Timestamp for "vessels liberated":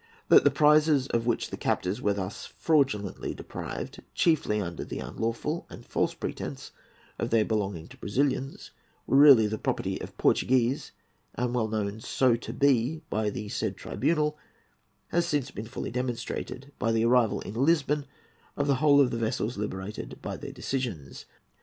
19.19-20.17